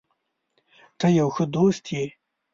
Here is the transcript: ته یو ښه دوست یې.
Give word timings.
ته 0.99 1.07
یو 1.19 1.27
ښه 1.35 1.43
دوست 1.55 1.83
یې. 1.93 2.05